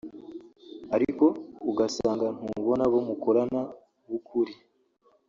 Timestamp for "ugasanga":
1.71-2.27